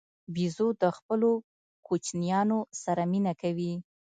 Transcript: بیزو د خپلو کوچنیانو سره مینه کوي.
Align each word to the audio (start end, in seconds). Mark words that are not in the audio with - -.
بیزو 0.33 0.67
د 0.81 0.83
خپلو 0.97 1.29
کوچنیانو 1.87 2.59
سره 2.83 3.03
مینه 3.11 3.33
کوي. 3.41 3.73